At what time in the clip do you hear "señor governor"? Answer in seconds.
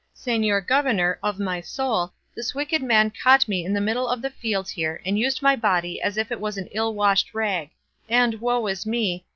0.15-1.19